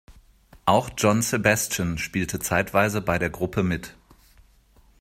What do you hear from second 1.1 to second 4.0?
Sebastian spielte zeitweise bei der Gruppe mit.